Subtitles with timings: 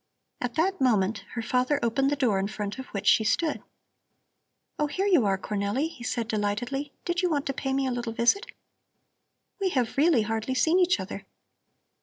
[0.41, 3.61] At that moment her father opened the door in front of which she stood.
[4.79, 6.91] "Oh, here you are, Cornelli," he said delightedly.
[7.05, 8.47] "Did you want to pay me a little visit?
[9.59, 11.27] We have really hardly seen each other.